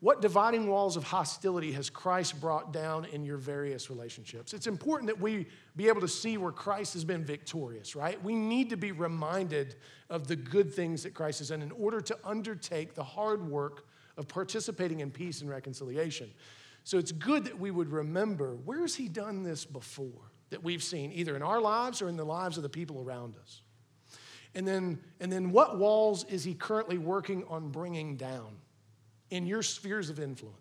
[0.00, 4.52] What dividing walls of hostility has Christ brought down in your various relationships?
[4.52, 8.22] It's important that we be able to see where Christ has been victorious, right?
[8.22, 9.76] We need to be reminded
[10.10, 13.86] of the good things that Christ has done in order to undertake the hard work
[14.16, 16.30] of participating in peace and reconciliation.
[16.84, 20.82] So it's good that we would remember where has he done this before that we've
[20.82, 23.62] seen, either in our lives or in the lives of the people around us.
[24.54, 28.56] And then, and then what walls is he currently working on bringing down
[29.34, 30.58] in your spheres of influence?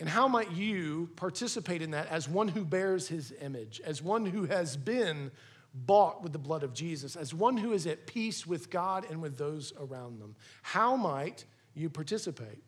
[0.00, 4.26] And how might you participate in that as one who bears his image, as one
[4.26, 5.30] who has been
[5.74, 9.22] bought with the blood of Jesus, as one who is at peace with God and
[9.22, 10.34] with those around them.
[10.62, 11.44] How might
[11.74, 12.62] you participate?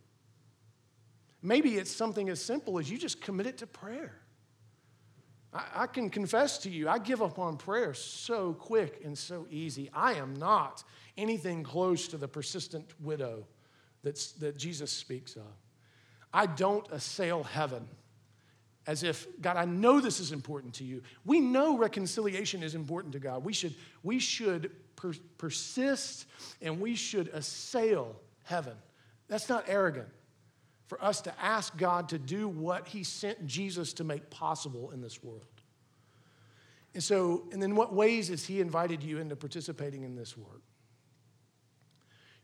[1.42, 4.20] Maybe it's something as simple as you just commit it to prayer.
[5.53, 9.46] I, I can confess to you, I give up on prayer so quick and so
[9.51, 9.90] easy.
[9.92, 10.84] I am not
[11.16, 13.46] anything close to the persistent widow
[14.03, 15.42] that's, that Jesus speaks of.
[16.32, 17.86] I don't assail heaven
[18.86, 21.03] as if, God, I know this is important to you.
[21.24, 23.44] We know reconciliation is important to God.
[23.44, 26.26] We should, we should per- persist
[26.62, 28.74] and we should assail heaven.
[29.28, 30.09] That's not arrogant
[30.91, 35.01] for us to ask God to do what He sent Jesus to make possible in
[35.01, 35.45] this world.
[36.95, 40.62] And so, and then what ways has He invited you into participating in this work?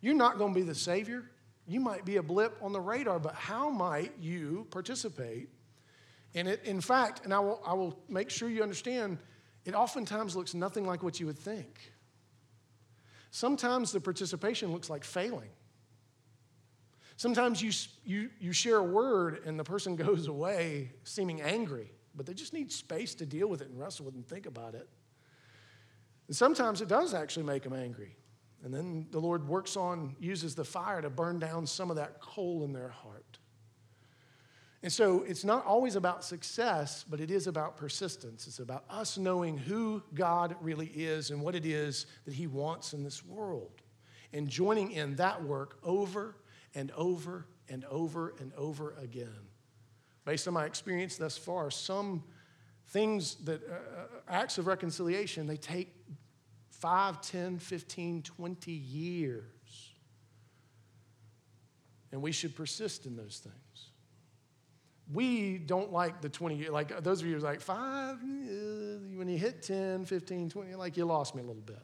[0.01, 1.29] You're not going to be the Savior.
[1.67, 5.49] You might be a blip on the radar, but how might you participate
[6.37, 9.19] and it, in fact, and I will, I will make sure you understand,
[9.65, 11.91] it oftentimes looks nothing like what you would think.
[13.33, 15.49] Sometimes the participation looks like failing.
[17.17, 17.73] Sometimes you,
[18.05, 22.53] you, you share a word and the person goes away seeming angry, but they just
[22.53, 24.89] need space to deal with it and wrestle with it and think about it.
[26.27, 28.17] And sometimes it does actually make them angry.
[28.65, 32.21] And then the Lord works on, uses the fire to burn down some of that
[32.21, 33.39] coal in their heart.
[34.83, 38.47] And so it's not always about success, but it is about persistence.
[38.47, 42.93] It's about us knowing who God really is and what it is that He wants
[42.93, 43.83] in this world
[44.33, 46.37] and joining in that work over
[46.77, 49.49] and over and over and over again.
[50.25, 52.23] Based on my experience thus far, some
[52.89, 55.93] things that uh, uh acts of reconciliation, they take
[56.71, 59.45] 5, 10, 15, 20 years
[62.13, 63.91] And we should persist in those things.
[65.13, 69.29] We don't like the 20 years, like those of you who are like five, when
[69.29, 71.79] you hit 10, 15, 20, like you lost me a little bit.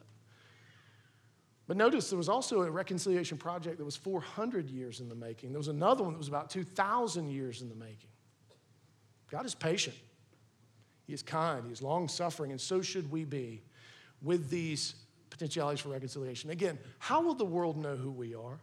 [1.67, 5.51] But notice there was also a reconciliation project that was 400 years in the making.
[5.51, 8.09] There was another one that was about 2,000 years in the making.
[9.31, 9.95] God is patient,
[11.07, 13.63] He is kind, He is long suffering, and so should we be
[14.21, 14.95] with these
[15.29, 16.49] potentialities for reconciliation.
[16.49, 18.59] Again, how will the world know who we are?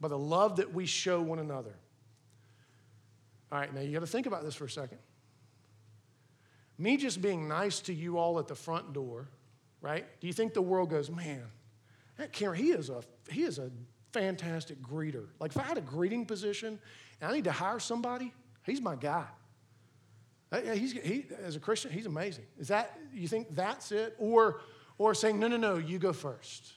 [0.00, 1.74] By the love that we show one another.
[3.50, 4.98] All right, now you got to think about this for a second.
[6.78, 9.28] Me just being nice to you all at the front door
[9.80, 10.06] right?
[10.20, 11.44] Do you think the world goes, man,
[12.16, 13.70] that Cameron, he is a he is a
[14.12, 15.26] fantastic greeter.
[15.38, 16.78] Like if I had a greeting position
[17.20, 18.32] and I need to hire somebody,
[18.64, 19.26] he's my guy.
[20.50, 22.46] Uh, he's, he, as a Christian, he's amazing.
[22.58, 24.60] Is that you think that's it, or
[24.96, 26.72] or saying no, no, no, you go first.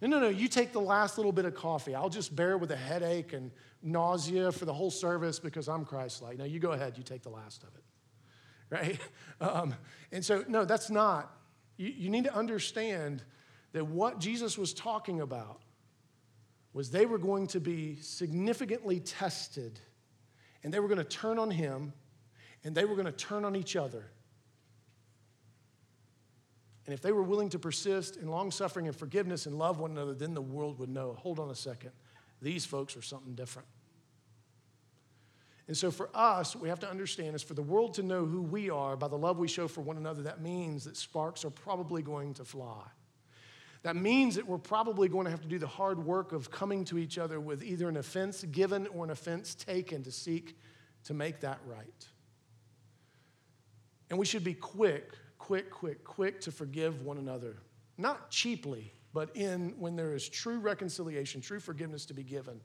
[0.00, 1.94] No, no, no, you take the last little bit of coffee.
[1.94, 3.50] I'll just bear with a headache and
[3.82, 6.38] nausea for the whole service because I'm Christ-like.
[6.38, 6.98] No, you go ahead.
[6.98, 7.84] You take the last of it,
[8.70, 8.98] right?
[9.40, 9.74] Um,
[10.10, 11.34] and so, no, that's not
[11.76, 13.22] you, you need to understand
[13.72, 15.62] that what Jesus was talking about
[16.72, 19.78] was they were going to be significantly tested
[20.62, 21.92] and they were going to turn on him
[22.64, 24.10] and they were going to turn on each other.
[26.86, 29.92] And if they were willing to persist in long suffering and forgiveness and love one
[29.92, 31.92] another, then the world would know hold on a second,
[32.42, 33.68] these folks are something different.
[35.66, 38.42] And so for us, we have to understand is for the world to know who
[38.42, 41.50] we are by the love we show for one another, that means that sparks are
[41.50, 42.82] probably going to fly.
[43.82, 46.84] That means that we're probably going to have to do the hard work of coming
[46.86, 50.56] to each other with either an offense given or an offense taken to seek
[51.04, 52.08] to make that right.
[54.10, 57.56] And we should be quick, quick, quick, quick to forgive one another.
[57.96, 62.60] Not cheaply, but in when there is true reconciliation, true forgiveness to be given.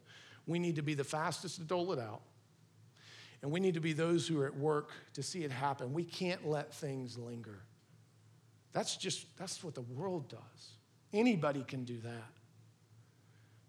[0.48, 2.22] We need to be the fastest to dole it out
[3.42, 5.94] and we need to be those who are at work to see it happen.
[5.94, 7.62] We can't let things linger.
[8.74, 10.74] That's just, that's what the world does.
[11.14, 12.32] Anybody can do that.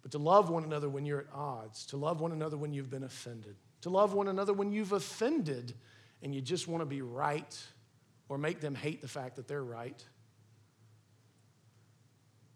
[0.02, 2.90] But to love one another when you're at odds, to love one another when you've
[2.90, 5.74] been offended, to love one another when you've offended
[6.22, 7.58] and you just want to be right
[8.28, 10.04] or make them hate the fact that they're right.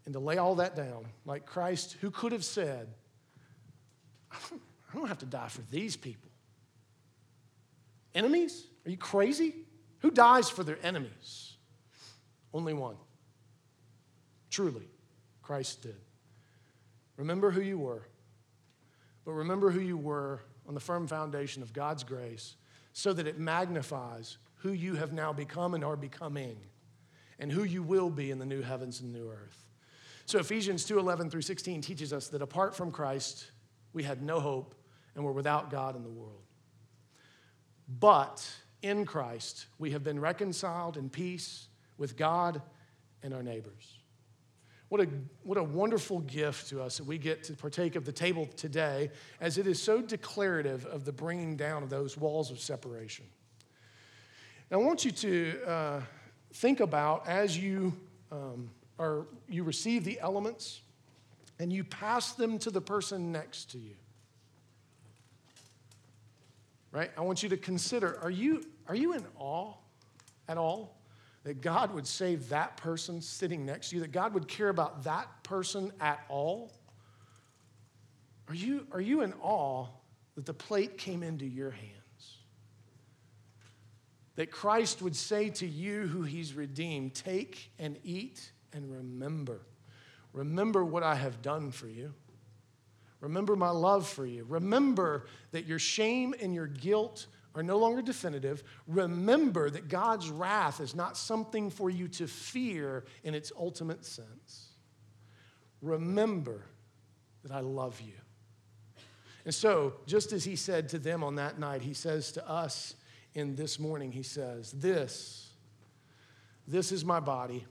[0.04, 2.88] And to lay all that down, like Christ, who could have said,
[4.32, 6.30] I don't have to die for these people.
[8.14, 8.66] Enemies?
[8.86, 9.54] Are you crazy?
[10.00, 11.56] Who dies for their enemies?
[12.52, 12.96] Only one.
[14.50, 14.88] Truly,
[15.42, 15.96] Christ did.
[17.16, 18.06] Remember who you were,
[19.24, 22.56] but remember who you were on the firm foundation of God's grace
[22.92, 26.56] so that it magnifies who you have now become and are becoming
[27.38, 29.66] and who you will be in the new heavens and new earth.
[30.26, 33.50] So Ephesians 2:11 through 16 teaches us that apart from Christ,
[33.92, 34.74] we had no hope
[35.14, 36.43] and were without God in the world.
[37.88, 38.46] But
[38.82, 41.68] in Christ, we have been reconciled in peace
[41.98, 42.62] with God
[43.22, 43.98] and our neighbors.
[44.88, 45.08] What a,
[45.42, 49.10] what a wonderful gift to us that we get to partake of the table today,
[49.40, 53.24] as it is so declarative of the bringing down of those walls of separation.
[54.70, 56.00] I want you to uh,
[56.52, 57.96] think about as you,
[58.32, 60.80] um, are, you receive the elements
[61.58, 63.94] and you pass them to the person next to you
[66.94, 67.10] right?
[67.18, 69.74] I want you to consider are you, are you in awe
[70.48, 70.96] at all
[71.42, 75.02] that God would save that person sitting next to you, that God would care about
[75.02, 76.72] that person at all?
[78.48, 79.88] Are you, are you in awe
[80.36, 81.90] that the plate came into your hands?
[84.36, 89.60] That Christ would say to you who he's redeemed, Take and eat and remember.
[90.32, 92.14] Remember what I have done for you.
[93.24, 94.44] Remember my love for you.
[94.44, 98.62] Remember that your shame and your guilt are no longer definitive.
[98.86, 104.68] Remember that God's wrath is not something for you to fear in its ultimate sense.
[105.80, 106.66] Remember
[107.42, 108.12] that I love you.
[109.46, 112.94] And so, just as he said to them on that night, he says to us
[113.34, 115.50] in this morning, he says, This,
[116.66, 117.64] this is my body,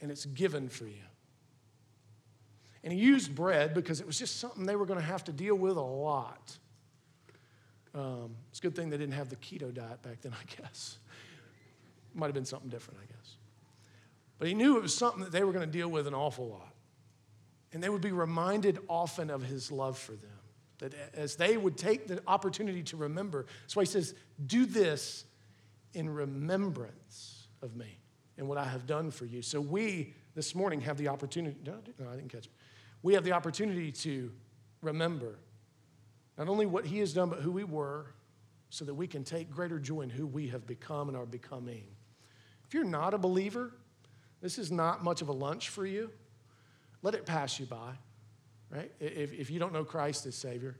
[0.00, 1.02] and it's given for you.
[2.88, 5.32] And he used bread because it was just something they were going to have to
[5.32, 6.56] deal with a lot.
[7.94, 10.96] Um, it's a good thing they didn't have the keto diet back then, I guess.
[12.14, 13.36] Might have been something different, I guess.
[14.38, 16.48] But he knew it was something that they were going to deal with an awful
[16.48, 16.72] lot.
[17.74, 20.30] And they would be reminded often of his love for them.
[20.78, 24.14] That as they would take the opportunity to remember, that's why he says,
[24.46, 25.26] Do this
[25.92, 27.98] in remembrance of me
[28.38, 29.42] and what I have done for you.
[29.42, 31.58] So we this morning have the opportunity.
[31.66, 31.74] No,
[32.10, 32.52] I didn't catch it.
[33.02, 34.32] We have the opportunity to
[34.82, 35.38] remember
[36.36, 38.14] not only what He has done, but who we were,
[38.70, 41.84] so that we can take greater joy in who we have become and are becoming.
[42.66, 43.72] If you're not a believer,
[44.40, 46.10] this is not much of a lunch for you.
[47.02, 47.92] Let it pass you by,
[48.70, 48.92] right?
[49.00, 50.76] If, if you don't know Christ as Savior.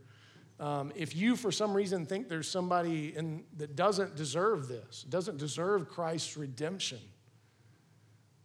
[0.61, 5.39] Um, if you, for some reason, think there's somebody in, that doesn't deserve this, doesn't
[5.39, 6.99] deserve Christ's redemption,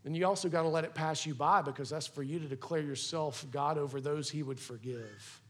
[0.03, 2.47] then you also got to let it pass you by because that's for you to
[2.47, 5.41] declare yourself God over those He would forgive.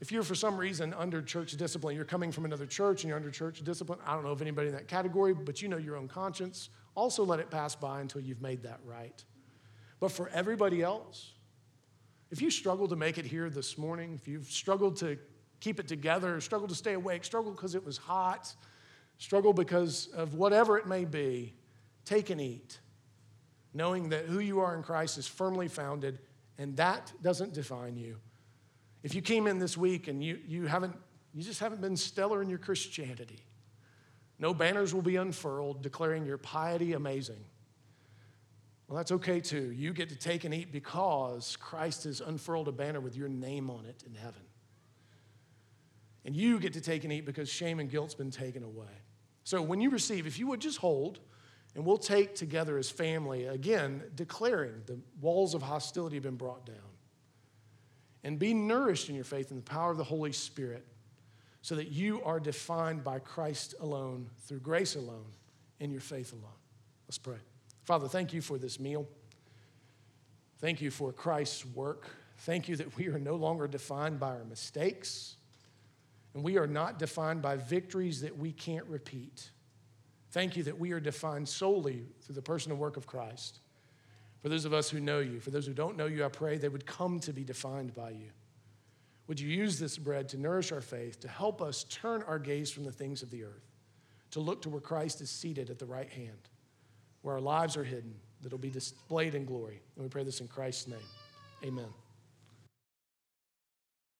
[0.00, 3.18] If you're for some reason under church discipline, you're coming from another church and you're
[3.18, 5.96] under church discipline, I don't know of anybody in that category, but you know your
[5.96, 9.22] own conscience, also let it pass by until you've made that right.
[10.00, 11.32] But for everybody else,
[12.30, 15.18] if you struggle to make it here this morning, if you've struggled to
[15.60, 18.54] keep it together, struggle to stay awake, struggle because it was hot,
[19.18, 21.54] struggle because of whatever it may be,
[22.06, 22.80] take and eat,
[23.72, 26.18] knowing that who you are in Christ is firmly founded
[26.58, 28.16] and that doesn't define you.
[29.02, 30.94] If you came in this week and you, you haven't,
[31.32, 33.44] you just haven't been stellar in your Christianity,
[34.38, 37.44] no banners will be unfurled declaring your piety amazing.
[38.88, 39.70] Well, that's okay too.
[39.70, 43.70] You get to take and eat because Christ has unfurled a banner with your name
[43.70, 44.42] on it in heaven.
[46.24, 48.92] And you get to take and eat because shame and guilt's been taken away.
[49.44, 51.20] So when you receive, if you would just hold,
[51.74, 56.66] and we'll take together as family, again, declaring the walls of hostility have been brought
[56.66, 56.76] down.
[58.22, 60.84] And be nourished in your faith in the power of the Holy Spirit
[61.62, 65.26] so that you are defined by Christ alone, through grace alone,
[65.78, 66.50] in your faith alone.
[67.06, 67.38] Let's pray.
[67.84, 69.06] Father, thank you for this meal.
[70.58, 72.08] Thank you for Christ's work.
[72.38, 75.36] Thank you that we are no longer defined by our mistakes
[76.34, 79.50] and we are not defined by victories that we can't repeat.
[80.30, 83.60] Thank you that we are defined solely through the person and work of Christ.
[84.42, 86.56] For those of us who know you, for those who don't know you, I pray
[86.56, 88.30] they would come to be defined by you.
[89.26, 92.70] Would you use this bread to nourish our faith, to help us turn our gaze
[92.70, 93.68] from the things of the earth,
[94.30, 96.48] to look to where Christ is seated at the right hand,
[97.22, 99.82] where our lives are hidden, that'll be displayed in glory.
[99.96, 100.98] And we pray this in Christ's name.
[101.64, 101.88] Amen.